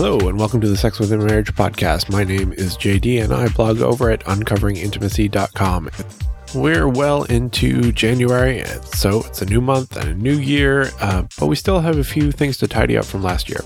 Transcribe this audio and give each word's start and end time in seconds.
Hello, 0.00 0.28
and 0.28 0.38
welcome 0.38 0.60
to 0.60 0.68
the 0.68 0.76
Sex 0.76 1.00
Within 1.00 1.26
Marriage 1.26 1.52
podcast. 1.56 2.08
My 2.08 2.22
name 2.22 2.52
is 2.52 2.76
JD, 2.76 3.20
and 3.20 3.34
I 3.34 3.48
blog 3.48 3.80
over 3.80 4.12
at 4.12 4.20
uncoveringintimacy.com. 4.26 5.90
We're 6.54 6.86
well 6.86 7.24
into 7.24 7.90
January, 7.90 8.62
so 8.94 9.24
it's 9.24 9.42
a 9.42 9.46
new 9.46 9.60
month 9.60 9.96
and 9.96 10.08
a 10.08 10.14
new 10.14 10.36
year, 10.36 10.92
uh, 11.00 11.24
but 11.36 11.48
we 11.48 11.56
still 11.56 11.80
have 11.80 11.98
a 11.98 12.04
few 12.04 12.30
things 12.30 12.58
to 12.58 12.68
tidy 12.68 12.96
up 12.96 13.06
from 13.06 13.24
last 13.24 13.48
year. 13.48 13.58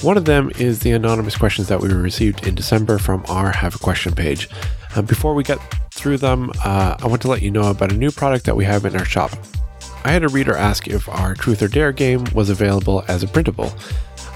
One 0.00 0.16
of 0.16 0.24
them 0.24 0.50
is 0.58 0.80
the 0.80 0.90
anonymous 0.90 1.36
questions 1.36 1.68
that 1.68 1.80
we 1.80 1.88
received 1.92 2.44
in 2.48 2.56
December 2.56 2.98
from 2.98 3.24
our 3.28 3.52
Have 3.52 3.76
a 3.76 3.78
Question 3.78 4.12
page. 4.12 4.48
Uh, 4.96 5.02
before 5.02 5.34
we 5.34 5.44
get 5.44 5.60
through 5.94 6.16
them, 6.16 6.50
uh, 6.64 6.96
I 6.98 7.06
want 7.06 7.22
to 7.22 7.28
let 7.28 7.42
you 7.42 7.52
know 7.52 7.70
about 7.70 7.92
a 7.92 7.96
new 7.96 8.10
product 8.10 8.44
that 8.46 8.56
we 8.56 8.64
have 8.64 8.86
in 8.86 8.96
our 8.96 9.04
shop. 9.04 9.30
I 10.04 10.10
had 10.10 10.24
a 10.24 10.28
reader 10.28 10.56
ask 10.56 10.88
if 10.88 11.08
our 11.08 11.34
Truth 11.34 11.62
or 11.62 11.68
Dare 11.68 11.92
game 11.92 12.24
was 12.34 12.50
available 12.50 13.04
as 13.06 13.22
a 13.22 13.28
printable. 13.28 13.72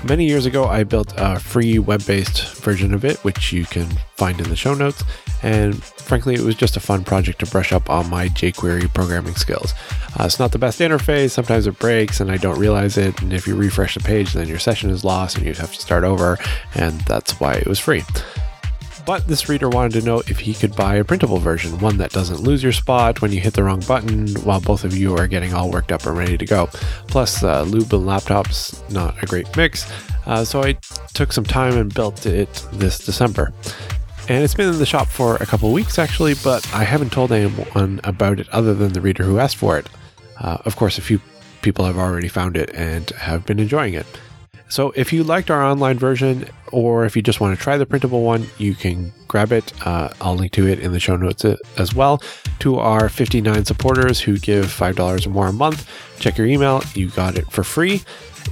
Many 0.02 0.26
years 0.26 0.46
ago, 0.46 0.64
I 0.64 0.84
built 0.84 1.12
a 1.18 1.38
free 1.38 1.78
web 1.78 2.04
based 2.06 2.54
version 2.56 2.94
of 2.94 3.04
it, 3.04 3.18
which 3.18 3.52
you 3.52 3.66
can 3.66 3.86
find 4.16 4.40
in 4.40 4.48
the 4.48 4.56
show 4.56 4.72
notes. 4.72 5.04
And 5.42 5.82
frankly, 5.82 6.34
it 6.34 6.40
was 6.40 6.54
just 6.54 6.76
a 6.76 6.80
fun 6.80 7.04
project 7.04 7.40
to 7.40 7.46
brush 7.46 7.70
up 7.70 7.90
on 7.90 8.08
my 8.08 8.28
jQuery 8.28 8.92
programming 8.94 9.34
skills. 9.34 9.74
Uh, 10.18 10.24
it's 10.24 10.38
not 10.38 10.52
the 10.52 10.58
best 10.58 10.80
interface, 10.80 11.30
sometimes 11.30 11.66
it 11.66 11.78
breaks 11.78 12.20
and 12.20 12.30
I 12.30 12.38
don't 12.38 12.58
realize 12.58 12.96
it. 12.96 13.20
And 13.20 13.32
if 13.32 13.46
you 13.46 13.54
refresh 13.54 13.94
the 13.94 14.00
page, 14.00 14.32
then 14.32 14.48
your 14.48 14.58
session 14.58 14.88
is 14.88 15.04
lost 15.04 15.36
and 15.36 15.44
you 15.44 15.52
have 15.52 15.72
to 15.74 15.80
start 15.80 16.04
over. 16.04 16.38
And 16.74 17.00
that's 17.02 17.38
why 17.38 17.54
it 17.54 17.66
was 17.66 17.78
free. 17.78 18.02
But 19.10 19.26
this 19.26 19.48
reader 19.48 19.68
wanted 19.68 20.00
to 20.00 20.06
know 20.06 20.20
if 20.28 20.38
he 20.38 20.54
could 20.54 20.76
buy 20.76 20.94
a 20.94 21.04
printable 21.04 21.38
version, 21.38 21.80
one 21.80 21.96
that 21.96 22.12
doesn't 22.12 22.42
lose 22.42 22.62
your 22.62 22.70
spot 22.70 23.20
when 23.20 23.32
you 23.32 23.40
hit 23.40 23.54
the 23.54 23.64
wrong 23.64 23.80
button 23.80 24.28
while 24.44 24.60
both 24.60 24.84
of 24.84 24.96
you 24.96 25.16
are 25.16 25.26
getting 25.26 25.52
all 25.52 25.68
worked 25.68 25.90
up 25.90 26.06
and 26.06 26.16
ready 26.16 26.38
to 26.38 26.46
go. 26.46 26.68
Plus, 27.08 27.42
uh, 27.42 27.62
lube 27.62 27.92
and 27.92 28.06
laptops, 28.06 28.88
not 28.88 29.20
a 29.20 29.26
great 29.26 29.56
mix. 29.56 29.90
Uh, 30.26 30.44
so 30.44 30.62
I 30.62 30.74
took 31.12 31.32
some 31.32 31.42
time 31.42 31.76
and 31.76 31.92
built 31.92 32.24
it 32.24 32.64
this 32.72 32.98
December. 32.98 33.52
And 34.28 34.44
it's 34.44 34.54
been 34.54 34.68
in 34.68 34.78
the 34.78 34.86
shop 34.86 35.08
for 35.08 35.34
a 35.38 35.46
couple 35.46 35.72
weeks 35.72 35.98
actually, 35.98 36.34
but 36.44 36.64
I 36.72 36.84
haven't 36.84 37.10
told 37.10 37.32
anyone 37.32 38.00
about 38.04 38.38
it 38.38 38.48
other 38.50 38.74
than 38.74 38.92
the 38.92 39.00
reader 39.00 39.24
who 39.24 39.40
asked 39.40 39.56
for 39.56 39.76
it. 39.76 39.88
Uh, 40.38 40.58
of 40.64 40.76
course, 40.76 40.98
a 40.98 41.02
few 41.02 41.20
people 41.62 41.84
have 41.84 41.98
already 41.98 42.28
found 42.28 42.56
it 42.56 42.70
and 42.74 43.10
have 43.10 43.44
been 43.44 43.58
enjoying 43.58 43.94
it. 43.94 44.06
So 44.70 44.92
if 44.94 45.12
you 45.12 45.24
liked 45.24 45.50
our 45.50 45.62
online 45.62 45.98
version, 45.98 46.48
or 46.70 47.04
if 47.04 47.16
you 47.16 47.22
just 47.22 47.40
want 47.40 47.58
to 47.58 47.62
try 47.62 47.76
the 47.76 47.86
printable 47.86 48.22
one, 48.22 48.46
you 48.56 48.76
can 48.76 49.12
grab 49.26 49.50
it. 49.50 49.72
Uh, 49.84 50.10
I'll 50.20 50.36
link 50.36 50.52
to 50.52 50.68
it 50.68 50.78
in 50.78 50.92
the 50.92 51.00
show 51.00 51.16
notes 51.16 51.44
uh, 51.44 51.56
as 51.76 51.92
well. 51.92 52.22
To 52.60 52.78
our 52.78 53.08
59 53.08 53.64
supporters 53.64 54.20
who 54.20 54.38
give 54.38 54.66
$5 54.66 55.26
or 55.26 55.30
more 55.30 55.48
a 55.48 55.52
month, 55.52 55.90
check 56.20 56.38
your 56.38 56.46
email. 56.46 56.82
You 56.94 57.10
got 57.10 57.36
it 57.36 57.50
for 57.50 57.64
free. 57.64 58.02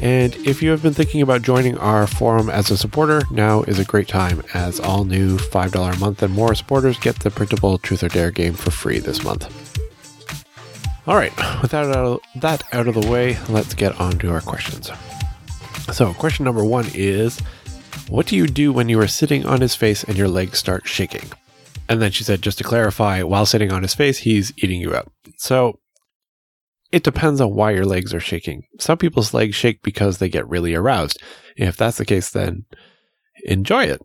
And 0.00 0.34
if 0.36 0.60
you 0.60 0.70
have 0.70 0.82
been 0.82 0.92
thinking 0.92 1.22
about 1.22 1.42
joining 1.42 1.78
our 1.78 2.08
forum 2.08 2.50
as 2.50 2.70
a 2.72 2.76
supporter, 2.76 3.22
now 3.30 3.62
is 3.62 3.78
a 3.78 3.84
great 3.84 4.08
time 4.08 4.42
as 4.54 4.80
all 4.80 5.04
new 5.04 5.38
$5 5.38 5.96
a 5.96 5.98
month 5.98 6.22
and 6.22 6.34
more 6.34 6.54
supporters 6.56 6.98
get 6.98 7.20
the 7.20 7.30
printable 7.30 7.78
Truth 7.78 8.02
or 8.02 8.08
Dare 8.08 8.32
game 8.32 8.54
for 8.54 8.72
free 8.72 8.98
this 8.98 9.22
month. 9.22 9.46
All 11.06 11.16
right, 11.16 11.32
with 11.62 11.70
that 11.70 11.86
out 11.86 11.96
of, 11.96 12.20
that 12.36 12.64
out 12.74 12.86
of 12.88 12.94
the 12.94 13.08
way, 13.08 13.38
let's 13.48 13.72
get 13.72 13.98
on 14.00 14.18
to 14.18 14.30
our 14.30 14.40
questions. 14.40 14.90
So, 15.92 16.14
question 16.14 16.44
number 16.44 16.64
one 16.64 16.86
is 16.94 17.40
What 18.08 18.26
do 18.26 18.36
you 18.36 18.46
do 18.46 18.72
when 18.72 18.88
you 18.88 19.00
are 19.00 19.08
sitting 19.08 19.46
on 19.46 19.60
his 19.60 19.74
face 19.74 20.04
and 20.04 20.16
your 20.16 20.28
legs 20.28 20.58
start 20.58 20.86
shaking? 20.86 21.30
And 21.88 22.02
then 22.02 22.12
she 22.12 22.22
said, 22.22 22.42
just 22.42 22.58
to 22.58 22.64
clarify, 22.64 23.22
while 23.22 23.46
sitting 23.46 23.72
on 23.72 23.82
his 23.82 23.94
face, 23.94 24.18
he's 24.18 24.52
eating 24.58 24.80
you 24.80 24.92
up. 24.92 25.10
So, 25.38 25.80
it 26.92 27.02
depends 27.02 27.40
on 27.40 27.54
why 27.54 27.72
your 27.72 27.86
legs 27.86 28.14
are 28.14 28.20
shaking. 28.20 28.62
Some 28.78 28.98
people's 28.98 29.34
legs 29.34 29.56
shake 29.56 29.82
because 29.82 30.18
they 30.18 30.28
get 30.28 30.48
really 30.48 30.74
aroused. 30.74 31.20
If 31.56 31.76
that's 31.76 31.98
the 31.98 32.04
case, 32.04 32.30
then 32.30 32.66
enjoy 33.44 33.84
it. 33.84 34.00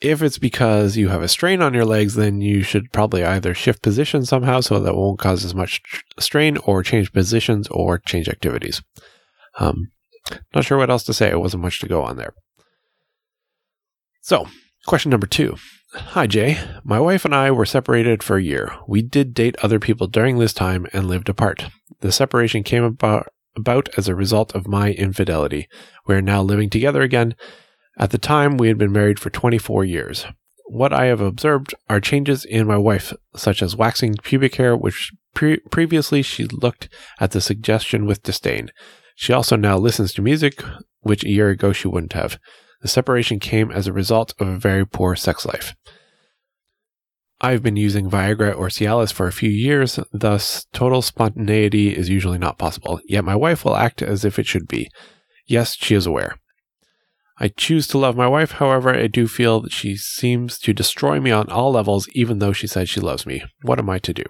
If 0.00 0.22
it's 0.22 0.38
because 0.38 0.96
you 0.96 1.08
have 1.08 1.22
a 1.22 1.28
strain 1.28 1.60
on 1.60 1.74
your 1.74 1.84
legs, 1.84 2.14
then 2.14 2.40
you 2.40 2.62
should 2.62 2.92
probably 2.92 3.22
either 3.22 3.52
shift 3.54 3.82
position 3.82 4.24
somehow 4.24 4.60
so 4.60 4.80
that 4.80 4.96
won't 4.96 5.18
cause 5.18 5.44
as 5.44 5.54
much 5.54 5.82
strain, 6.18 6.56
or 6.58 6.82
change 6.82 7.12
positions 7.12 7.68
or 7.68 7.98
change 7.98 8.28
activities. 8.28 8.82
Um, 9.58 9.90
not 10.54 10.64
sure 10.64 10.78
what 10.78 10.90
else 10.90 11.04
to 11.04 11.14
say. 11.14 11.30
It 11.30 11.40
wasn't 11.40 11.62
much 11.62 11.80
to 11.80 11.88
go 11.88 12.02
on 12.02 12.16
there. 12.16 12.34
So, 14.22 14.46
question 14.86 15.10
number 15.10 15.26
two. 15.26 15.56
Hi, 15.92 16.28
Jay. 16.28 16.56
My 16.84 17.00
wife 17.00 17.24
and 17.24 17.34
I 17.34 17.50
were 17.50 17.66
separated 17.66 18.22
for 18.22 18.36
a 18.36 18.42
year. 18.42 18.76
We 18.86 19.02
did 19.02 19.34
date 19.34 19.56
other 19.60 19.80
people 19.80 20.06
during 20.06 20.38
this 20.38 20.52
time 20.52 20.86
and 20.92 21.06
lived 21.06 21.28
apart. 21.28 21.66
The 22.00 22.12
separation 22.12 22.62
came 22.62 22.84
about, 22.84 23.26
about 23.56 23.88
as 23.96 24.06
a 24.06 24.14
result 24.14 24.54
of 24.54 24.68
my 24.68 24.92
infidelity. 24.92 25.68
We 26.06 26.14
are 26.14 26.22
now 26.22 26.42
living 26.42 26.70
together 26.70 27.02
again. 27.02 27.34
At 27.98 28.10
the 28.10 28.18
time, 28.18 28.56
we 28.56 28.68
had 28.68 28.78
been 28.78 28.92
married 28.92 29.18
for 29.18 29.30
24 29.30 29.84
years. 29.84 30.26
What 30.66 30.92
I 30.92 31.06
have 31.06 31.20
observed 31.20 31.74
are 31.88 31.98
changes 31.98 32.44
in 32.44 32.68
my 32.68 32.76
wife, 32.76 33.12
such 33.34 33.60
as 33.60 33.74
waxing 33.74 34.14
pubic 34.22 34.54
hair, 34.54 34.76
which 34.76 35.10
pre- 35.34 35.58
previously 35.70 36.22
she 36.22 36.44
looked 36.44 36.88
at 37.18 37.32
the 37.32 37.40
suggestion 37.40 38.06
with 38.06 38.22
disdain. 38.22 38.70
She 39.20 39.34
also 39.34 39.54
now 39.54 39.76
listens 39.76 40.14
to 40.14 40.22
music, 40.22 40.64
which 41.00 41.24
a 41.24 41.28
year 41.28 41.50
ago 41.50 41.74
she 41.74 41.88
wouldn't 41.88 42.14
have. 42.14 42.38
The 42.80 42.88
separation 42.88 43.38
came 43.38 43.70
as 43.70 43.86
a 43.86 43.92
result 43.92 44.32
of 44.38 44.48
a 44.48 44.56
very 44.56 44.86
poor 44.86 45.14
sex 45.14 45.44
life. 45.44 45.74
I've 47.38 47.62
been 47.62 47.76
using 47.76 48.08
Viagra 48.08 48.56
or 48.56 48.68
Cialis 48.68 49.12
for 49.12 49.26
a 49.26 49.32
few 49.32 49.50
years, 49.50 50.00
thus, 50.10 50.64
total 50.72 51.02
spontaneity 51.02 51.94
is 51.94 52.08
usually 52.08 52.38
not 52.38 52.56
possible, 52.56 52.98
yet 53.04 53.22
my 53.22 53.36
wife 53.36 53.62
will 53.62 53.76
act 53.76 54.00
as 54.00 54.24
if 54.24 54.38
it 54.38 54.46
should 54.46 54.66
be. 54.66 54.88
Yes, 55.46 55.76
she 55.76 55.94
is 55.94 56.06
aware. 56.06 56.38
I 57.36 57.48
choose 57.48 57.86
to 57.88 57.98
love 57.98 58.16
my 58.16 58.26
wife, 58.26 58.52
however, 58.52 58.88
I 58.88 59.06
do 59.06 59.28
feel 59.28 59.60
that 59.60 59.72
she 59.72 59.96
seems 59.96 60.58
to 60.60 60.72
destroy 60.72 61.20
me 61.20 61.30
on 61.30 61.50
all 61.50 61.72
levels, 61.72 62.08
even 62.14 62.38
though 62.38 62.54
she 62.54 62.66
says 62.66 62.88
she 62.88 63.00
loves 63.00 63.26
me. 63.26 63.42
What 63.60 63.78
am 63.78 63.90
I 63.90 63.98
to 63.98 64.14
do? 64.14 64.24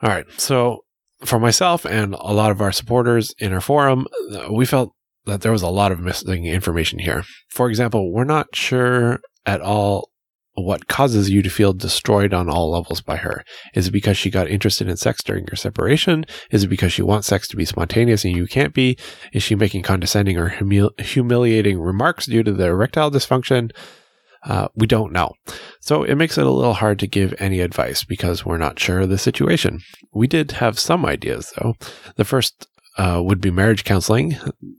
All 0.00 0.08
right, 0.08 0.24
so 0.40 0.84
for 1.24 1.38
myself 1.38 1.84
and 1.84 2.14
a 2.14 2.32
lot 2.32 2.50
of 2.50 2.60
our 2.60 2.72
supporters 2.72 3.34
in 3.38 3.52
our 3.52 3.60
forum, 3.60 4.06
uh, 4.32 4.52
we 4.52 4.66
felt 4.66 4.92
that 5.26 5.40
there 5.40 5.52
was 5.52 5.62
a 5.62 5.68
lot 5.68 5.92
of 5.92 6.00
missing 6.00 6.46
information 6.46 6.98
here. 6.98 7.24
For 7.48 7.68
example, 7.68 8.12
we're 8.12 8.24
not 8.24 8.54
sure 8.54 9.20
at 9.46 9.60
all 9.60 10.10
what 10.56 10.86
causes 10.86 11.30
you 11.30 11.42
to 11.42 11.50
feel 11.50 11.72
destroyed 11.72 12.32
on 12.32 12.48
all 12.48 12.70
levels 12.70 13.00
by 13.00 13.16
her. 13.16 13.44
Is 13.74 13.88
it 13.88 13.90
because 13.90 14.16
she 14.16 14.30
got 14.30 14.48
interested 14.48 14.88
in 14.88 14.96
sex 14.96 15.22
during 15.22 15.46
your 15.46 15.56
separation? 15.56 16.24
Is 16.50 16.64
it 16.64 16.68
because 16.68 16.92
she 16.92 17.02
wants 17.02 17.26
sex 17.26 17.48
to 17.48 17.56
be 17.56 17.64
spontaneous 17.64 18.24
and 18.24 18.36
you 18.36 18.46
can't 18.46 18.72
be? 18.72 18.96
Is 19.32 19.42
she 19.42 19.56
making 19.56 19.82
condescending 19.82 20.38
or 20.38 20.50
humil- 20.50 20.98
humiliating 21.00 21.80
remarks 21.80 22.26
due 22.26 22.44
to 22.44 22.52
the 22.52 22.66
erectile 22.66 23.10
dysfunction? 23.10 23.72
Uh, 24.44 24.68
we 24.74 24.86
don't 24.86 25.12
know. 25.12 25.32
So 25.80 26.02
it 26.02 26.16
makes 26.16 26.36
it 26.36 26.46
a 26.46 26.50
little 26.50 26.74
hard 26.74 26.98
to 26.98 27.06
give 27.06 27.34
any 27.38 27.60
advice 27.60 28.04
because 28.04 28.44
we're 28.44 28.58
not 28.58 28.78
sure 28.78 29.00
of 29.00 29.08
the 29.08 29.18
situation. 29.18 29.80
We 30.12 30.26
did 30.26 30.52
have 30.52 30.78
some 30.78 31.06
ideas 31.06 31.52
though. 31.56 31.74
The 32.16 32.24
first 32.24 32.66
uh, 32.96 33.20
would 33.24 33.40
be 33.40 33.50
marriage 33.50 33.84
counseling. 33.84 34.36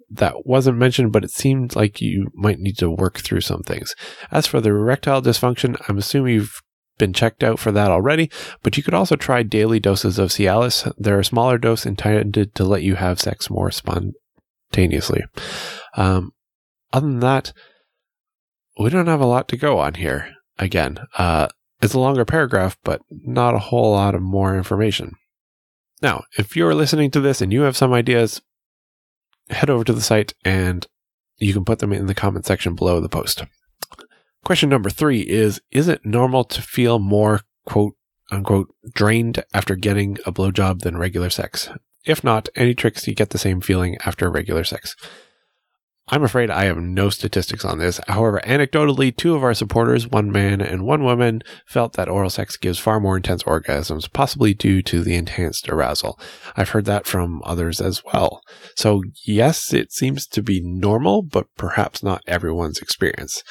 That 0.09 0.45
wasn't 0.45 0.77
mentioned, 0.77 1.11
but 1.11 1.23
it 1.23 1.31
seemed 1.31 1.75
like 1.75 1.99
you 1.99 2.31
might 2.33 2.59
need 2.59 2.77
to 2.77 2.89
work 2.89 3.19
through 3.19 3.41
some 3.41 3.63
things. 3.63 3.93
As 4.31 4.47
for 4.47 4.61
the 4.61 4.69
erectile 4.69 5.21
dysfunction, 5.21 5.75
I'm 5.89 5.97
assuming 5.97 6.35
you've 6.35 6.61
been 6.97 7.11
checked 7.11 7.43
out 7.43 7.59
for 7.59 7.71
that 7.73 7.91
already, 7.91 8.31
but 8.63 8.77
you 8.77 8.83
could 8.83 8.93
also 8.93 9.15
try 9.15 9.43
daily 9.43 9.79
doses 9.79 10.17
of 10.17 10.29
Cialis. 10.29 10.91
They're 10.97 11.19
a 11.19 11.25
smaller 11.25 11.57
dose 11.57 11.85
intended 11.85 12.55
to 12.55 12.63
let 12.63 12.83
you 12.83 12.95
have 12.95 13.19
sex 13.19 13.49
more 13.49 13.69
spontaneously. 13.71 15.23
Um, 15.95 16.31
other 16.93 17.07
than 17.07 17.19
that, 17.19 17.51
we 18.77 18.89
don't 18.89 19.07
have 19.07 19.21
a 19.21 19.25
lot 19.25 19.47
to 19.49 19.57
go 19.57 19.79
on 19.79 19.95
here. 19.95 20.33
Again, 20.57 20.97
uh, 21.17 21.47
it's 21.81 21.93
a 21.93 21.99
longer 21.99 22.25
paragraph, 22.25 22.77
but 22.83 23.01
not 23.09 23.53
a 23.53 23.59
whole 23.59 23.91
lot 23.91 24.15
of 24.15 24.21
more 24.21 24.55
information. 24.55 25.13
Now, 26.01 26.23
if 26.37 26.55
you're 26.55 26.75
listening 26.75 27.11
to 27.11 27.21
this 27.21 27.41
and 27.41 27.51
you 27.51 27.61
have 27.61 27.77
some 27.77 27.93
ideas, 27.93 28.41
head 29.49 29.69
over 29.69 29.83
to 29.83 29.93
the 29.93 30.01
site 30.01 30.33
and 30.43 30.85
you 31.37 31.53
can 31.53 31.65
put 31.65 31.79
them 31.79 31.93
in 31.93 32.07
the 32.07 32.15
comment 32.15 32.45
section 32.45 32.75
below 32.75 32.99
the 32.99 33.09
post. 33.09 33.43
Question 34.43 34.69
number 34.69 34.89
three 34.89 35.21
is 35.21 35.59
Is 35.71 35.87
it 35.87 36.05
normal 36.05 36.43
to 36.45 36.61
feel 36.61 36.99
more, 36.99 37.41
quote 37.65 37.95
unquote, 38.31 38.73
drained 38.93 39.43
after 39.53 39.75
getting 39.75 40.17
a 40.25 40.31
blowjob 40.31 40.81
than 40.81 40.97
regular 40.97 41.29
sex? 41.29 41.69
If 42.05 42.23
not, 42.23 42.49
any 42.55 42.75
tricks 42.75 43.03
to 43.03 43.13
get 43.13 43.31
the 43.31 43.37
same 43.37 43.61
feeling 43.61 43.97
after 44.05 44.29
regular 44.29 44.63
sex? 44.63 44.95
I'm 46.07 46.23
afraid 46.23 46.51
I 46.51 46.65
have 46.65 46.77
no 46.77 47.09
statistics 47.09 47.65
on 47.65 47.79
this. 47.79 47.99
However, 48.07 48.39
anecdotally, 48.45 49.15
two 49.15 49.35
of 49.35 49.43
our 49.43 49.55
supporters, 49.55 50.07
one 50.07 50.31
man 50.31 50.61
and 50.61 50.85
one 50.85 51.03
woman, 51.03 51.41
felt 51.65 51.93
that 51.93 52.07
oral 52.07 52.29
sex 52.29 52.57
gives 52.57 52.77
far 52.77 52.99
more 52.99 53.17
intense 53.17 53.41
orgasms, 53.43 54.11
possibly 54.13 54.53
due 54.53 54.83
to 54.83 55.01
the 55.01 55.15
enhanced 55.15 55.67
arousal. 55.67 56.19
I've 56.55 56.69
heard 56.69 56.85
that 56.85 57.07
from 57.07 57.41
others 57.43 57.81
as 57.81 58.03
well. 58.13 58.41
So 58.75 59.01
yes, 59.25 59.73
it 59.73 59.91
seems 59.91 60.27
to 60.27 60.43
be 60.43 60.61
normal, 60.63 61.23
but 61.23 61.47
perhaps 61.57 62.03
not 62.03 62.21
everyone's 62.27 62.79
experience. 62.79 63.41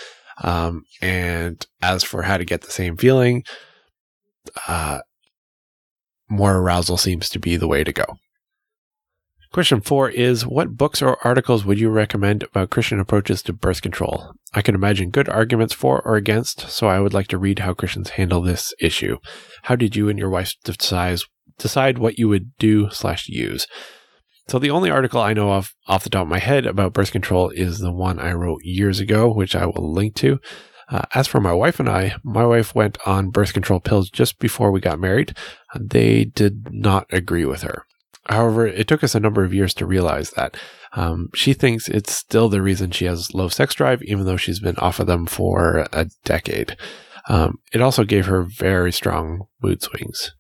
Um, 0.43 0.85
and 1.03 1.67
as 1.83 2.05
for 2.05 2.23
how 2.23 2.37
to 2.37 2.45
get 2.45 2.63
the 2.63 2.71
same 2.71 2.97
feeling, 2.97 3.43
uh, 4.69 5.01
more 6.29 6.59
arousal 6.59 6.99
seems 6.99 7.29
to 7.31 7.41
be 7.41 7.57
the 7.57 7.69
way 7.69 7.83
to 7.83 7.93
go. 7.93 8.19
Question 9.55 9.83
four 9.83 10.11
is 10.11 10.45
What 10.45 10.77
books 10.77 11.01
or 11.01 11.17
articles 11.25 11.65
would 11.65 11.79
you 11.79 11.89
recommend 11.89 12.43
about 12.43 12.71
Christian 12.71 12.99
approaches 12.99 13.41
to 13.43 13.53
birth 13.53 13.83
control? 13.83 14.33
I 14.53 14.63
can 14.63 14.75
imagine 14.75 15.11
good 15.11 15.29
arguments 15.29 15.73
for 15.73 16.03
or 16.03 16.17
against, 16.17 16.63
so 16.63 16.89
I 16.89 16.99
would 16.99 17.15
like 17.15 17.29
to 17.29 17.39
read 17.39 17.61
how 17.61 17.73
Christians 17.73 18.11
handle 18.11 18.43
this 18.43 18.75
issue. 18.81 19.19
How 19.63 19.77
did 19.77 19.95
you 19.95 20.09
and 20.09 20.19
your 20.19 20.29
wife 20.29 20.57
decide, 20.65 21.21
decide 21.57 21.99
what 21.99 22.19
you 22.19 22.29
would 22.29 22.57
do 22.59 22.91
slash 22.91 23.29
use? 23.29 23.69
So 24.49 24.59
the 24.59 24.71
only 24.73 24.91
article 24.91 25.21
I 25.21 25.35
know 25.35 25.53
of 25.53 25.73
off 25.87 26.03
the 26.03 26.11
top 26.11 26.23
of 26.23 26.29
my 26.29 26.41
head 26.41 26.67
about 26.67 26.93
birth 26.93 27.13
control 27.13 27.51
is 27.51 27.79
the 27.79 27.93
one 27.93 28.19
I 28.19 28.33
wrote 28.33 28.65
years 28.65 28.99
ago, 28.99 29.33
which 29.33 29.55
I 29.55 29.67
will 29.67 29.93
link 29.93 30.17
to. 30.17 30.41
Uh, 30.89 31.03
as 31.15 31.29
for 31.29 31.41
my 31.41 31.53
wife 31.53 31.79
and 31.79 31.89
I, 31.89 32.17
my 32.25 32.45
wife 32.45 32.75
went 32.75 32.99
on 33.07 33.31
birth 33.31 33.53
control 33.53 33.79
pills 33.79 34.11
just 34.11 34.41
before 34.41 34.73
we 34.73 34.81
got 34.81 34.99
married. 34.99 35.33
They 35.79 36.25
did 36.25 36.73
not 36.73 37.07
agree 37.13 37.45
with 37.45 37.63
her. 37.63 37.85
However, 38.27 38.67
it 38.67 38.89
took 38.89 39.05
us 39.05 39.15
a 39.15 39.21
number 39.21 39.45
of 39.45 39.53
years 39.53 39.75
to 39.75 39.87
realize 39.87 40.31
that. 40.31 40.57
Um, 40.95 41.29
she 41.35 41.53
thinks 41.53 41.89
it's 41.89 42.13
still 42.13 42.49
the 42.49 42.63
reason 42.63 42.91
she 42.91 43.05
has 43.05 43.35
low 43.35 43.49
sex 43.49 43.75
drive, 43.75 44.03
even 44.03 44.25
though 44.25 44.37
she's 44.37 44.61
been 44.61 44.77
off 44.79 45.01
of 45.01 45.07
them 45.07 45.27
for 45.27 45.87
a 45.93 46.07
decade. 46.25 46.77
Um, 47.29 47.59
it 47.73 47.81
also 47.81 48.05
gave 48.05 48.27
her 48.27 48.43
very 48.43 48.93
strong 48.93 49.47
mood 49.63 49.83
swings. 49.83 50.35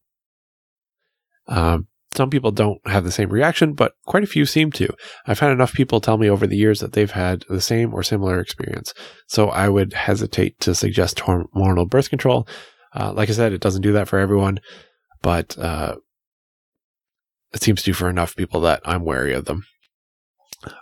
Um, 1.46 1.88
some 2.14 2.30
people 2.30 2.52
don't 2.52 2.80
have 2.86 3.04
the 3.04 3.10
same 3.10 3.30
reaction, 3.30 3.72
but 3.72 3.94
quite 4.06 4.22
a 4.22 4.28
few 4.28 4.46
seem 4.46 4.70
to. 4.72 4.88
I've 5.26 5.40
had 5.40 5.50
enough 5.50 5.72
people 5.72 6.00
tell 6.00 6.16
me 6.16 6.30
over 6.30 6.46
the 6.46 6.56
years 6.56 6.80
that 6.80 6.92
they've 6.92 7.10
had 7.10 7.44
the 7.48 7.60
same 7.60 7.92
or 7.92 8.02
similar 8.02 8.38
experience. 8.38 8.94
So 9.26 9.48
I 9.48 9.68
would 9.68 9.92
hesitate 9.94 10.60
to 10.60 10.74
suggest 10.74 11.18
hormonal 11.18 11.88
birth 11.88 12.10
control. 12.10 12.46
Uh, 12.94 13.12
like 13.12 13.28
I 13.28 13.32
said, 13.32 13.52
it 13.52 13.60
doesn't 13.60 13.82
do 13.82 13.92
that 13.92 14.06
for 14.06 14.20
everyone, 14.20 14.60
but 15.22 15.58
uh, 15.58 15.96
it 17.54 17.62
seems 17.62 17.82
to 17.82 17.94
for 17.94 18.10
enough 18.10 18.36
people 18.36 18.60
that 18.62 18.80
I'm 18.84 19.04
wary 19.04 19.32
of 19.32 19.44
them. 19.46 19.64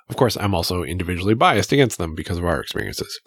Of 0.08 0.16
course, 0.16 0.36
I'm 0.36 0.54
also 0.54 0.82
individually 0.82 1.34
biased 1.34 1.72
against 1.72 1.98
them 1.98 2.14
because 2.14 2.38
of 2.38 2.44
our 2.44 2.60
experiences. 2.60 3.20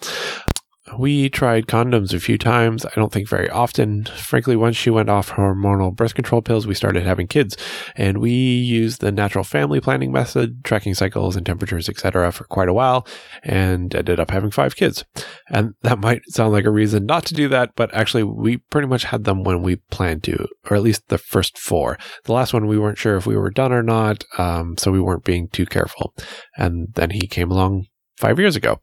We 0.96 1.28
tried 1.28 1.66
condoms 1.66 2.14
a 2.14 2.20
few 2.20 2.38
times. 2.38 2.86
I 2.86 2.92
don't 2.94 3.12
think 3.12 3.28
very 3.28 3.50
often. 3.50 4.04
Frankly, 4.04 4.54
once 4.54 4.76
she 4.76 4.88
went 4.88 5.10
off 5.10 5.32
hormonal 5.32 5.94
birth 5.94 6.14
control 6.14 6.42
pills, 6.42 6.66
we 6.66 6.74
started 6.74 7.02
having 7.02 7.26
kids, 7.26 7.56
and 7.96 8.18
we 8.18 8.30
used 8.30 9.00
the 9.00 9.10
natural 9.10 9.42
family 9.42 9.80
planning 9.80 10.12
method, 10.12 10.64
tracking 10.64 10.94
cycles 10.94 11.34
and 11.34 11.44
temperatures, 11.44 11.88
etc., 11.88 12.30
for 12.30 12.44
quite 12.44 12.68
a 12.68 12.72
while, 12.72 13.06
and 13.42 13.94
ended 13.94 14.20
up 14.20 14.30
having 14.30 14.52
five 14.52 14.76
kids. 14.76 15.04
And 15.48 15.74
that 15.82 15.98
might 15.98 16.22
sound 16.28 16.52
like 16.52 16.64
a 16.64 16.70
reason 16.70 17.04
not 17.04 17.26
to 17.26 17.34
do 17.34 17.48
that, 17.48 17.72
but 17.74 17.92
actually, 17.92 18.22
we 18.22 18.58
pretty 18.58 18.86
much 18.88 19.04
had 19.04 19.24
them 19.24 19.42
when 19.42 19.62
we 19.62 19.76
planned 19.90 20.22
to, 20.24 20.46
or 20.70 20.76
at 20.76 20.82
least 20.82 21.08
the 21.08 21.18
first 21.18 21.58
four. 21.58 21.98
The 22.24 22.32
last 22.32 22.54
one, 22.54 22.66
we 22.66 22.78
weren't 22.78 22.98
sure 22.98 23.16
if 23.16 23.26
we 23.26 23.36
were 23.36 23.50
done 23.50 23.72
or 23.72 23.82
not, 23.82 24.24
um, 24.38 24.76
so 24.78 24.92
we 24.92 25.00
weren't 25.00 25.24
being 25.24 25.48
too 25.48 25.66
careful. 25.66 26.14
And 26.56 26.94
then 26.94 27.10
he 27.10 27.26
came 27.26 27.50
along 27.50 27.86
five 28.16 28.38
years 28.38 28.54
ago. 28.54 28.80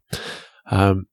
Um, 0.70 1.06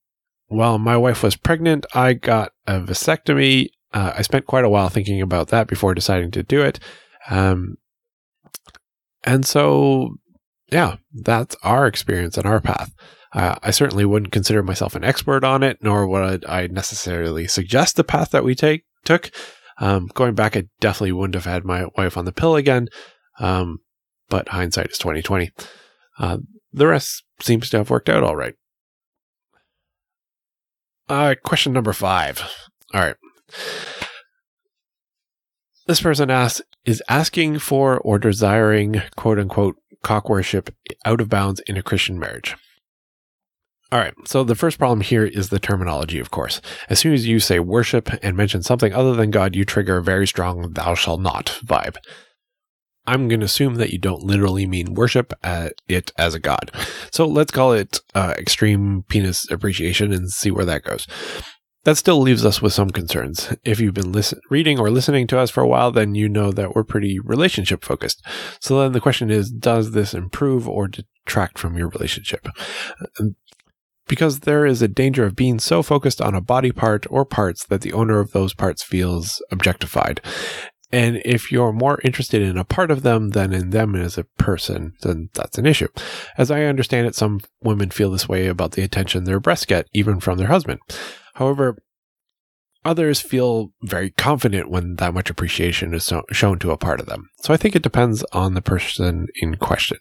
while 0.51 0.79
my 0.79 0.97
wife 0.97 1.23
was 1.23 1.37
pregnant, 1.37 1.87
I 1.95 2.13
got 2.13 2.53
a 2.67 2.81
vasectomy. 2.81 3.69
Uh, 3.93 4.13
I 4.17 4.23
spent 4.23 4.47
quite 4.47 4.65
a 4.65 4.69
while 4.69 4.89
thinking 4.89 5.23
about 5.23 5.49
that 5.49 5.69
before 5.69 5.95
deciding 5.95 6.33
to 6.33 6.43
do 6.43 6.61
it. 6.61 6.81
Um, 7.31 7.77
and 9.23 9.47
so, 9.47 10.17
yeah, 10.73 10.97
that's 11.13 11.57
our 11.63 11.87
experience 11.87 12.37
and 12.37 12.47
our 12.47 12.61
path. 12.61 12.93
Uh, 13.33 13.55
I 13.63 13.71
certainly 13.71 14.05
wouldn't 14.05 14.33
consider 14.33 14.63
myself 14.63 14.97
an 14.97 15.05
expert 15.05 15.45
on 15.45 15.63
it, 15.63 15.79
nor 15.83 16.07
would 16.09 16.45
I 16.47 16.67
necessarily 16.67 17.47
suggest 17.47 17.95
the 17.95 18.05
path 18.05 18.33
that 18.33 18.45
we 18.45 18.57
take 18.57 18.85
took. 19.05 19.31
Um, 19.79 20.09
going 20.15 20.35
back, 20.35 20.57
I 20.57 20.65
definitely 20.81 21.13
wouldn't 21.13 21.37
have 21.37 21.45
had 21.45 21.65
my 21.65 21.87
wife 21.97 22.17
on 22.17 22.25
the 22.25 22.33
pill 22.33 22.57
again. 22.57 22.89
Um, 23.39 23.79
but 24.29 24.49
hindsight 24.49 24.91
is 24.91 24.99
twenty 24.99 25.23
twenty. 25.23 25.53
Uh, 26.19 26.39
the 26.73 26.89
rest 26.89 27.25
seems 27.41 27.71
to 27.71 27.79
have 27.79 27.91
worked 27.91 28.09
out 28.09 28.25
all 28.25 28.37
right. 28.37 28.55
Uh, 31.11 31.35
question 31.43 31.73
number 31.73 31.93
five. 31.93 32.41
All 32.95 33.01
right. 33.01 33.17
This 35.89 36.01
person 36.01 36.31
asks 36.31 36.63
Is 36.85 37.03
asking 37.09 37.59
for 37.59 37.99
or 37.99 38.21
desiring 38.21 39.03
quote 39.17 39.41
unquote 39.41 39.75
cock 40.05 40.29
worship 40.29 40.73
out 41.05 41.21
of 41.21 41.29
bounds 41.29 41.61
in 41.67 41.77
a 41.77 41.83
Christian 41.83 42.17
marriage? 42.17 42.55
All 43.91 43.99
right. 43.99 44.15
So 44.25 44.45
the 44.45 44.55
first 44.55 44.79
problem 44.79 45.01
here 45.01 45.25
is 45.25 45.49
the 45.49 45.59
terminology, 45.59 46.21
of 46.21 46.31
course. 46.31 46.61
As 46.89 47.01
soon 47.01 47.13
as 47.13 47.27
you 47.27 47.41
say 47.41 47.59
worship 47.59 48.09
and 48.23 48.37
mention 48.37 48.63
something 48.63 48.95
other 48.95 49.17
than 49.17 49.33
God, 49.33 49.57
you 49.57 49.65
trigger 49.65 49.97
a 49.97 50.03
very 50.03 50.29
strong 50.29 50.75
thou 50.75 50.95
shall 50.95 51.19
not 51.19 51.59
vibe. 51.65 51.97
I'm 53.07 53.29
going 53.29 53.41
to 53.41 53.47
assume 53.47 53.77
that 53.77 53.91
you 53.91 53.99
don't 53.99 54.23
literally 54.23 54.67
mean 54.67 54.95
worship 54.95 55.33
it 55.89 56.13
as 56.17 56.35
a 56.35 56.41
god. 56.41 56.71
So 57.13 57.27
let's 57.27 57.51
call 57.51 57.73
it 57.73 58.01
uh, 58.15 58.35
extreme 58.37 59.05
penis 59.09 59.51
appreciation 59.51 60.13
and 60.13 60.31
see 60.31 60.51
where 60.51 60.65
that 60.67 60.85
goes. 60.85 61.07
That 61.85 61.97
still 61.97 62.21
leaves 62.21 62.45
us 62.45 62.61
with 62.61 62.75
some 62.75 62.91
concerns. 62.91 63.57
If 63.65 63.81
you've 63.81 63.95
been 63.95 64.13
listen- 64.13 64.43
reading 64.51 64.79
or 64.79 64.91
listening 64.91 65.27
to 65.29 65.39
us 65.39 65.49
for 65.51 65.63
a 65.63 65.67
while, 65.67 65.91
then 65.91 66.15
you 66.15 66.29
know 66.29 66.53
that 66.53 66.75
we're 66.75 66.85
pretty 66.85 67.19
relationship 67.19 67.85
focused. 67.85 68.23
So 68.61 68.79
then 68.79 68.93
the 68.93 69.01
question 69.01 69.31
is, 69.31 69.51
does 69.51 69.93
this 69.93 70.13
improve 70.13 70.69
or 70.69 70.89
detract 70.89 71.59
from 71.59 71.79
your 71.79 71.89
relationship? 71.89 72.49
Because 74.07 74.41
there 74.41 74.67
is 74.67 74.83
a 74.83 74.89
danger 74.89 75.25
of 75.25 75.37
being 75.37 75.59
so 75.59 75.83
focused 75.83 76.21
on 76.21 76.35
a 76.35 76.43
body 76.43 76.71
part 76.71 77.07
or 77.09 77.25
parts 77.25 77.65
that 77.67 77.81
the 77.81 77.95
owner 77.95 78.21
of 78.21 78.33
those 78.33 78.53
parts 78.53 78.83
feels 78.83 79.43
objectified. 79.51 80.21
And 80.93 81.23
if 81.25 81.53
you're 81.53 81.73
more 81.73 82.01
interested 82.03 82.43
in 82.43 82.59
a 82.59 82.65
part 82.65 82.91
of 82.91 83.03
them 83.03 83.31
than 83.31 83.53
in 83.53 83.71
them 83.71 83.95
as 83.95 84.19
a 84.19 84.25
person, 84.39 84.95
then 85.03 85.31
that's 85.35 85.59
an 85.59 85.67
issue. 85.67 85.89
As 86.37 86.51
I 86.51 86.65
understand 86.65 87.07
it, 87.07 87.15
some 87.15 87.41
women 87.63 87.91
feel 87.91 88.11
this 88.11 88.29
way 88.29 88.49
about 88.49 88.73
the 88.73 88.83
attention 88.83 89.25
their 89.25 89.41
breasts 89.41 89.67
get, 89.67 89.87
even 89.93 90.19
from 90.19 90.39
their 90.39 90.49
husband. 90.49 90.81
However, 91.35 91.79
others 92.85 93.21
feel 93.21 93.73
very 93.83 94.11
confident 94.11 94.71
when 94.71 94.97
that 94.97 95.15
much 95.15 95.31
appreciation 95.31 95.95
is 95.95 96.05
so- 96.05 96.25
shown 96.33 96.59
to 96.59 96.73
a 96.73 96.77
part 96.77 97.01
of 97.01 97.07
them. 97.07 97.29
So 97.41 97.55
I 97.55 97.57
think 97.57 97.77
it 97.77 97.83
depends 97.83 98.25
on 98.33 98.55
the 98.55 98.63
person 98.63 99.29
in 99.37 99.57
question. 99.57 99.99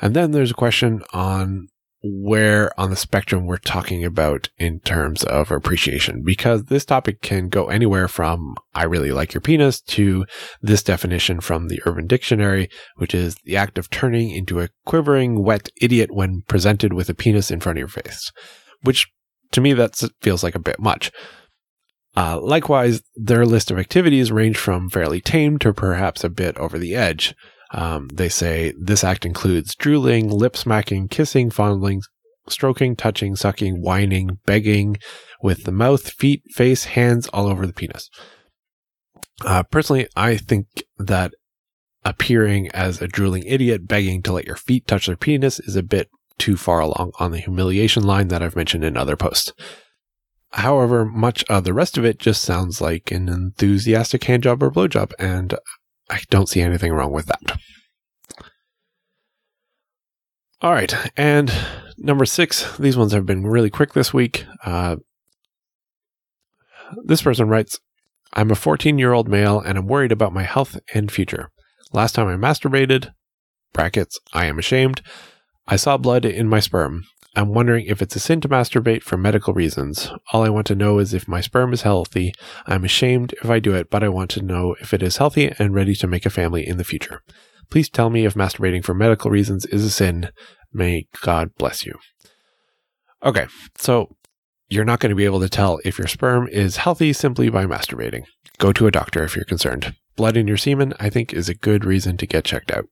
And 0.00 0.14
then 0.14 0.30
there's 0.30 0.50
a 0.50 0.54
question 0.54 1.02
on 1.12 1.68
where 2.06 2.78
on 2.78 2.90
the 2.90 2.96
spectrum 2.96 3.46
we're 3.46 3.56
talking 3.56 4.04
about 4.04 4.50
in 4.58 4.78
terms 4.80 5.24
of 5.24 5.50
appreciation 5.50 6.22
because 6.22 6.64
this 6.64 6.84
topic 6.84 7.22
can 7.22 7.48
go 7.48 7.68
anywhere 7.68 8.08
from 8.08 8.54
I 8.74 8.84
really 8.84 9.10
like 9.10 9.32
your 9.32 9.40
penis 9.40 9.80
to 9.82 10.26
this 10.60 10.82
definition 10.82 11.40
from 11.40 11.68
the 11.68 11.80
Urban 11.86 12.06
Dictionary, 12.06 12.68
which 12.96 13.14
is 13.14 13.36
the 13.44 13.56
act 13.56 13.78
of 13.78 13.88
turning 13.88 14.30
into 14.30 14.60
a 14.60 14.68
quivering, 14.84 15.42
wet 15.42 15.70
idiot 15.80 16.10
when 16.12 16.42
presented 16.46 16.92
with 16.92 17.08
a 17.08 17.14
penis 17.14 17.50
in 17.50 17.60
front 17.60 17.78
of 17.78 17.80
your 17.80 17.88
face, 17.88 18.30
which 18.82 19.08
to 19.52 19.60
me 19.60 19.72
that 19.72 20.00
feels 20.20 20.42
like 20.42 20.54
a 20.54 20.60
bit 20.60 20.78
much. 20.78 21.10
Uh, 22.16 22.38
likewise, 22.40 23.02
their 23.16 23.46
list 23.46 23.70
of 23.70 23.78
activities 23.78 24.30
range 24.30 24.56
from 24.56 24.90
fairly 24.90 25.20
tame 25.20 25.58
to 25.58 25.72
perhaps 25.72 26.22
a 26.22 26.28
bit 26.28 26.56
over 26.58 26.78
the 26.78 26.94
edge. 26.94 27.34
Um, 27.74 28.08
they 28.12 28.28
say 28.28 28.72
this 28.78 29.02
act 29.02 29.26
includes 29.26 29.74
drooling, 29.74 30.30
lip 30.30 30.56
smacking, 30.56 31.08
kissing, 31.08 31.50
fondling, 31.50 32.02
stroking, 32.48 32.94
touching, 32.94 33.34
sucking, 33.34 33.82
whining, 33.82 34.38
begging 34.46 34.96
with 35.42 35.64
the 35.64 35.72
mouth, 35.72 36.08
feet, 36.08 36.42
face, 36.52 36.84
hands 36.84 37.26
all 37.28 37.48
over 37.48 37.66
the 37.66 37.72
penis. 37.72 38.08
Uh, 39.44 39.64
personally, 39.64 40.06
I 40.14 40.36
think 40.36 40.84
that 40.98 41.34
appearing 42.04 42.70
as 42.72 43.02
a 43.02 43.08
drooling 43.08 43.42
idiot 43.44 43.88
begging 43.88 44.22
to 44.22 44.32
let 44.32 44.46
your 44.46 44.56
feet 44.56 44.86
touch 44.86 45.06
their 45.06 45.16
penis 45.16 45.58
is 45.58 45.74
a 45.74 45.82
bit 45.82 46.08
too 46.38 46.56
far 46.56 46.78
along 46.78 47.10
on 47.18 47.32
the 47.32 47.38
humiliation 47.38 48.04
line 48.04 48.28
that 48.28 48.42
I've 48.42 48.56
mentioned 48.56 48.84
in 48.84 48.96
other 48.96 49.16
posts. 49.16 49.52
However, 50.52 51.04
much 51.04 51.42
of 51.44 51.64
the 51.64 51.72
rest 51.72 51.98
of 51.98 52.04
it 52.04 52.20
just 52.20 52.42
sounds 52.42 52.80
like 52.80 53.10
an 53.10 53.28
enthusiastic 53.28 54.20
handjob 54.22 54.62
or 54.62 54.70
blowjob, 54.70 55.12
and 55.18 55.54
I 56.10 56.20
don't 56.30 56.48
see 56.48 56.60
anything 56.60 56.92
wrong 56.92 57.12
with 57.12 57.26
that. 57.26 57.58
All 60.60 60.72
right. 60.72 60.94
And 61.16 61.52
number 61.98 62.24
six, 62.24 62.76
these 62.78 62.96
ones 62.96 63.12
have 63.12 63.26
been 63.26 63.46
really 63.46 63.70
quick 63.70 63.92
this 63.92 64.14
week. 64.14 64.46
Uh, 64.64 64.96
this 67.04 67.22
person 67.22 67.48
writes 67.48 67.78
I'm 68.32 68.50
a 68.50 68.54
14 68.54 68.98
year 68.98 69.12
old 69.12 69.28
male 69.28 69.60
and 69.60 69.78
I'm 69.78 69.86
worried 69.86 70.12
about 70.12 70.32
my 70.32 70.42
health 70.42 70.78
and 70.92 71.10
future. 71.10 71.50
Last 71.92 72.14
time 72.14 72.28
I 72.28 72.34
masturbated, 72.34 73.12
brackets, 73.72 74.18
I 74.32 74.46
am 74.46 74.58
ashamed, 74.58 75.02
I 75.66 75.76
saw 75.76 75.96
blood 75.96 76.24
in 76.24 76.48
my 76.48 76.60
sperm. 76.60 77.04
I'm 77.36 77.52
wondering 77.52 77.86
if 77.86 78.00
it's 78.00 78.14
a 78.14 78.20
sin 78.20 78.40
to 78.42 78.48
masturbate 78.48 79.02
for 79.02 79.16
medical 79.16 79.54
reasons. 79.54 80.10
All 80.32 80.44
I 80.44 80.50
want 80.50 80.66
to 80.68 80.76
know 80.76 80.98
is 80.98 81.12
if 81.12 81.26
my 81.26 81.40
sperm 81.40 81.72
is 81.72 81.82
healthy. 81.82 82.32
I'm 82.66 82.84
ashamed 82.84 83.34
if 83.42 83.50
I 83.50 83.58
do 83.58 83.74
it, 83.74 83.90
but 83.90 84.04
I 84.04 84.08
want 84.08 84.30
to 84.32 84.42
know 84.42 84.76
if 84.80 84.94
it 84.94 85.02
is 85.02 85.16
healthy 85.16 85.52
and 85.58 85.74
ready 85.74 85.94
to 85.96 86.06
make 86.06 86.24
a 86.24 86.30
family 86.30 86.66
in 86.66 86.76
the 86.76 86.84
future. 86.84 87.22
Please 87.70 87.88
tell 87.88 88.08
me 88.08 88.24
if 88.24 88.34
masturbating 88.34 88.84
for 88.84 88.94
medical 88.94 89.30
reasons 89.30 89.66
is 89.66 89.84
a 89.84 89.90
sin. 89.90 90.30
May 90.72 91.06
God 91.22 91.50
bless 91.58 91.84
you. 91.84 91.94
Okay, 93.24 93.46
so 93.78 94.14
you're 94.68 94.84
not 94.84 95.00
going 95.00 95.10
to 95.10 95.16
be 95.16 95.24
able 95.24 95.40
to 95.40 95.48
tell 95.48 95.80
if 95.84 95.98
your 95.98 96.06
sperm 96.06 96.46
is 96.48 96.76
healthy 96.76 97.12
simply 97.12 97.48
by 97.48 97.66
masturbating. 97.66 98.22
Go 98.58 98.72
to 98.72 98.86
a 98.86 98.92
doctor 98.92 99.24
if 99.24 99.34
you're 99.34 99.44
concerned. 99.44 99.96
Blood 100.16 100.36
in 100.36 100.46
your 100.46 100.56
semen, 100.56 100.94
I 101.00 101.10
think, 101.10 101.32
is 101.32 101.48
a 101.48 101.54
good 101.54 101.84
reason 101.84 102.16
to 102.18 102.26
get 102.26 102.44
checked 102.44 102.70
out. 102.70 102.86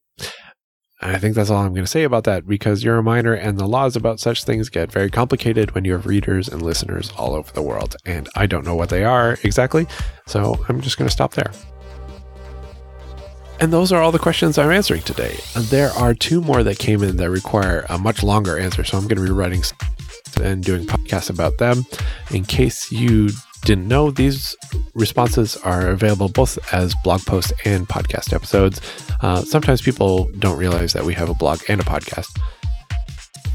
And 1.02 1.16
I 1.16 1.18
think 1.18 1.34
that's 1.34 1.50
all 1.50 1.62
I'm 1.62 1.72
going 1.72 1.84
to 1.84 1.90
say 1.90 2.04
about 2.04 2.24
that 2.24 2.46
because 2.46 2.84
you're 2.84 2.98
a 2.98 3.02
minor 3.02 3.34
and 3.34 3.58
the 3.58 3.66
laws 3.66 3.96
about 3.96 4.20
such 4.20 4.44
things 4.44 4.68
get 4.68 4.92
very 4.92 5.10
complicated 5.10 5.74
when 5.74 5.84
you 5.84 5.92
have 5.92 6.06
readers 6.06 6.48
and 6.48 6.62
listeners 6.62 7.12
all 7.18 7.34
over 7.34 7.52
the 7.52 7.62
world. 7.62 7.96
And 8.06 8.28
I 8.36 8.46
don't 8.46 8.64
know 8.64 8.76
what 8.76 8.88
they 8.88 9.02
are 9.02 9.36
exactly. 9.42 9.88
So 10.26 10.64
I'm 10.68 10.80
just 10.80 10.98
going 10.98 11.08
to 11.08 11.12
stop 11.12 11.32
there. 11.32 11.50
And 13.60 13.72
those 13.72 13.92
are 13.92 14.00
all 14.00 14.12
the 14.12 14.18
questions 14.18 14.58
I'm 14.58 14.70
answering 14.70 15.02
today. 15.02 15.38
There 15.54 15.90
are 15.90 16.14
two 16.14 16.40
more 16.40 16.62
that 16.62 16.78
came 16.78 17.02
in 17.02 17.16
that 17.16 17.30
require 17.30 17.84
a 17.88 17.98
much 17.98 18.22
longer 18.22 18.56
answer. 18.56 18.84
So 18.84 18.96
I'm 18.96 19.08
going 19.08 19.18
to 19.18 19.24
be 19.24 19.30
writing 19.30 19.62
and 20.40 20.62
doing 20.62 20.86
podcasts 20.86 21.30
about 21.30 21.58
them. 21.58 21.84
In 22.30 22.44
case 22.44 22.90
you 22.92 23.30
didn't 23.64 23.88
know, 23.88 24.10
these 24.10 24.56
responses 24.94 25.56
are 25.58 25.88
available 25.88 26.28
both 26.28 26.58
as 26.72 26.94
blog 27.04 27.22
posts 27.22 27.52
and 27.64 27.88
podcast 27.88 28.32
episodes. 28.32 28.80
Uh, 29.20 29.42
sometimes 29.42 29.80
people 29.80 30.24
don't 30.38 30.58
realize 30.58 30.92
that 30.92 31.04
we 31.04 31.14
have 31.14 31.28
a 31.30 31.34
blog 31.34 31.60
and 31.68 31.80
a 31.80 31.84
podcast, 31.84 32.38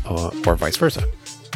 uh, 0.05 0.31
or 0.45 0.55
vice 0.55 0.77
versa. 0.77 1.03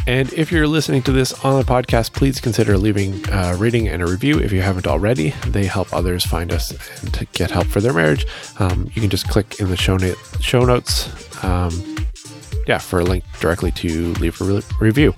And 0.07 0.33
if 0.33 0.51
you're 0.51 0.67
listening 0.67 1.03
to 1.03 1.11
this 1.11 1.31
on 1.45 1.59
the 1.59 1.65
podcast, 1.65 2.13
please 2.13 2.41
consider 2.41 2.75
leaving 2.77 3.23
a 3.31 3.55
rating 3.55 3.87
and 3.87 4.01
a 4.01 4.07
review 4.07 4.39
if 4.39 4.51
you 4.51 4.61
haven't 4.61 4.87
already. 4.87 5.29
They 5.47 5.65
help 5.65 5.93
others 5.93 6.25
find 6.25 6.51
us 6.51 6.71
and 7.03 7.27
get 7.33 7.51
help 7.51 7.67
for 7.67 7.81
their 7.81 7.93
marriage. 7.93 8.25
Um, 8.59 8.89
you 8.93 9.01
can 9.01 9.11
just 9.11 9.29
click 9.29 9.59
in 9.59 9.69
the 9.69 9.77
show, 9.77 9.97
na- 9.97 10.15
show 10.39 10.65
notes, 10.65 11.43
um, 11.43 11.71
yeah, 12.67 12.79
for 12.79 12.99
a 12.99 13.03
link 13.03 13.23
directly 13.39 13.71
to 13.73 14.13
leave 14.13 14.41
a 14.41 14.43
re- 14.43 14.63
review. 14.79 15.13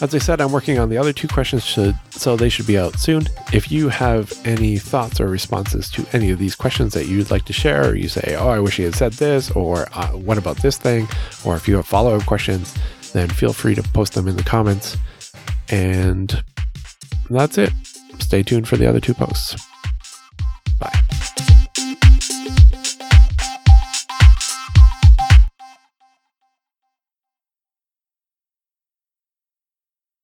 As 0.00 0.14
I 0.14 0.18
said, 0.18 0.40
I'm 0.40 0.52
working 0.52 0.78
on 0.78 0.90
the 0.90 0.96
other 0.96 1.12
two 1.12 1.26
questions, 1.26 1.64
should, 1.64 1.96
so 2.10 2.36
they 2.36 2.48
should 2.48 2.68
be 2.68 2.78
out 2.78 3.00
soon. 3.00 3.24
If 3.52 3.72
you 3.72 3.88
have 3.88 4.32
any 4.44 4.78
thoughts 4.78 5.20
or 5.20 5.26
responses 5.26 5.90
to 5.90 6.06
any 6.12 6.30
of 6.30 6.38
these 6.38 6.54
questions 6.54 6.94
that 6.94 7.06
you'd 7.06 7.32
like 7.32 7.44
to 7.46 7.52
share, 7.52 7.88
or 7.88 7.94
you 7.96 8.08
say, 8.08 8.36
oh, 8.38 8.48
I 8.48 8.60
wish 8.60 8.76
he 8.76 8.84
had 8.84 8.94
said 8.94 9.14
this, 9.14 9.50
or 9.50 9.88
uh, 9.94 10.10
what 10.10 10.38
about 10.38 10.58
this 10.58 10.78
thing, 10.78 11.08
or 11.44 11.56
if 11.56 11.66
you 11.66 11.74
have 11.76 11.86
follow 11.86 12.14
up 12.14 12.24
questions, 12.26 12.76
then 13.12 13.28
feel 13.28 13.52
free 13.52 13.74
to 13.74 13.82
post 13.82 14.14
them 14.14 14.28
in 14.28 14.36
the 14.36 14.44
comments. 14.44 14.96
And 15.68 16.44
that's 17.28 17.58
it. 17.58 17.72
Stay 18.20 18.44
tuned 18.44 18.68
for 18.68 18.76
the 18.76 18.86
other 18.86 19.00
two 19.00 19.14
posts. 19.14 19.67